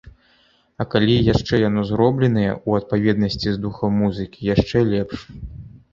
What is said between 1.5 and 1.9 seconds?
яно